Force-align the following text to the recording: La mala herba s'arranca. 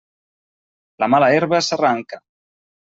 La 1.05 1.11
mala 1.15 1.31
herba 1.37 1.61
s'arranca. 1.69 2.23